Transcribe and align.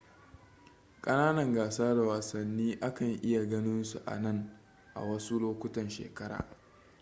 kananan 1.01 1.53
gasa 1.53 1.95
da 1.95 2.01
wasani 2.01 2.77
a 2.81 2.93
kan 2.93 3.19
iya 3.23 3.45
ganin 3.45 3.83
su 3.83 3.99
anan 4.05 4.59
a 4.93 5.01
wasu 5.03 5.39
lokutan 5.39 5.89
shekara 5.89 6.45